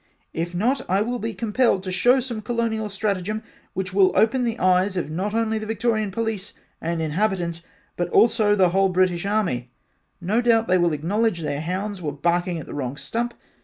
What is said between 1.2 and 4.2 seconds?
compelled to show some colonial stratagem which will